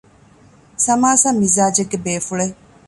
[0.85, 2.55] ސަމާސާ މިޒާޖެއްގެ ބޭފުޅެއް